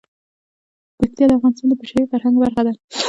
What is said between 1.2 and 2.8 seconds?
د افغانستان د بشري فرهنګ برخه ده.